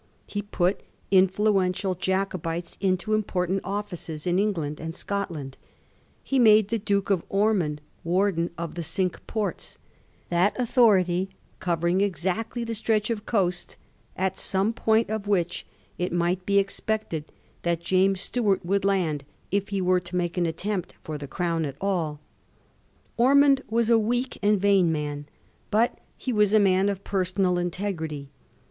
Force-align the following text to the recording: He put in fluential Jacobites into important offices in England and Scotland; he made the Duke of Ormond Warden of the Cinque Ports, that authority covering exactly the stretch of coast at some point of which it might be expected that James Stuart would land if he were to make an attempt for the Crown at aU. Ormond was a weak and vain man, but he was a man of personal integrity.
He 0.25 0.41
put 0.41 0.81
in 1.11 1.27
fluential 1.27 1.93
Jacobites 1.95 2.75
into 2.81 3.13
important 3.13 3.61
offices 3.63 4.25
in 4.25 4.39
England 4.39 4.79
and 4.79 4.95
Scotland; 4.95 5.59
he 6.23 6.39
made 6.39 6.69
the 6.69 6.79
Duke 6.79 7.11
of 7.11 7.21
Ormond 7.29 7.81
Warden 8.03 8.49
of 8.57 8.73
the 8.73 8.81
Cinque 8.81 9.21
Ports, 9.27 9.77
that 10.29 10.59
authority 10.59 11.29
covering 11.59 12.01
exactly 12.01 12.63
the 12.63 12.73
stretch 12.73 13.11
of 13.11 13.27
coast 13.27 13.77
at 14.17 14.39
some 14.39 14.73
point 14.73 15.11
of 15.11 15.27
which 15.27 15.67
it 15.99 16.11
might 16.11 16.47
be 16.47 16.57
expected 16.57 17.25
that 17.61 17.81
James 17.83 18.21
Stuart 18.21 18.65
would 18.65 18.83
land 18.83 19.23
if 19.51 19.69
he 19.69 19.81
were 19.81 19.99
to 19.99 20.15
make 20.15 20.35
an 20.35 20.47
attempt 20.47 20.95
for 21.03 21.19
the 21.19 21.27
Crown 21.27 21.63
at 21.63 21.75
aU. 21.79 22.17
Ormond 23.17 23.61
was 23.69 23.87
a 23.91 23.99
weak 23.99 24.39
and 24.41 24.59
vain 24.59 24.91
man, 24.91 25.27
but 25.69 25.99
he 26.17 26.33
was 26.33 26.53
a 26.53 26.59
man 26.59 26.89
of 26.89 27.03
personal 27.03 27.59
integrity. 27.59 28.31